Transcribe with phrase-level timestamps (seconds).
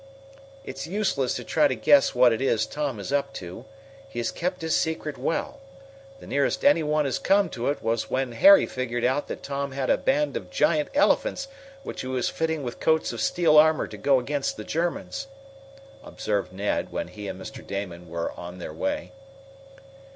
[0.65, 3.65] "It's useless to try to guess what it is Tom is up to.
[4.09, 5.59] He has kept his secret well.
[6.19, 9.73] The nearest any one has come to it was when Harry figured out that Tom
[9.73, 11.49] had a band of giant elephants
[11.83, 15.27] which he was fitting with coats of steel armor to go against the Germans,"
[16.03, 17.63] observed Ned, when he and Mr.
[17.63, 19.11] Damon were on their way.